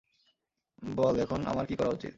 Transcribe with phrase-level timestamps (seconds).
[0.91, 2.09] বল এখন আমার কী করা উচিত?